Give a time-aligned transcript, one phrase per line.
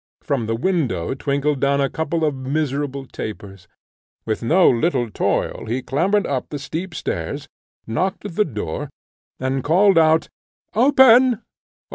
[0.23, 3.67] From the window twinkled down a couple of miserable tapers;
[4.25, 7.47] with no little toil he clambered up the steep stairs,
[7.85, 8.89] knocked at the door,
[9.39, 10.27] and called out,
[10.73, 11.43] "Open!